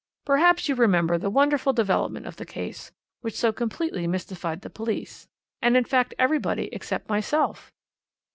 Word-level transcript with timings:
"Perhaps 0.25 0.67
you 0.67 0.73
remember 0.73 1.19
the 1.19 1.29
wonderful 1.29 1.73
development 1.73 2.25
of 2.25 2.37
the 2.37 2.43
case, 2.43 2.91
which 3.21 3.35
so 3.37 3.51
completely 3.53 4.07
mystified 4.07 4.61
the 4.61 4.69
police 4.71 5.27
and 5.61 5.77
in 5.77 5.83
fact 5.83 6.15
everybody 6.17 6.69
except 6.73 7.07
myself. 7.07 7.71